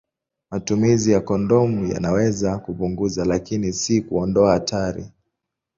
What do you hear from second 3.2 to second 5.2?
lakini si kuondoa hatari.